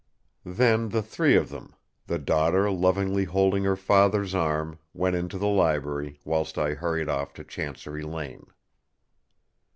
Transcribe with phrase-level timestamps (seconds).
[0.49, 1.75] Then the three of them,
[2.07, 7.33] the daughter lovingly holding her father's arm, went into the library, whilst I hurried off
[7.35, 8.47] to Chancery Lane.